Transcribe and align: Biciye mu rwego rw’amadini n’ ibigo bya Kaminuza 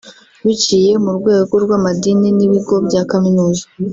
Biciye 0.45 0.91
mu 1.03 1.11
rwego 1.17 1.53
rw’amadini 1.63 2.29
n’ 2.37 2.39
ibigo 2.47 2.75
bya 2.87 3.01
Kaminuza 3.11 3.63